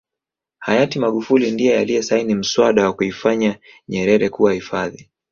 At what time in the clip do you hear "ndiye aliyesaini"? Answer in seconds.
1.51-2.35